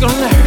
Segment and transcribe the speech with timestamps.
[0.00, 0.39] Gonna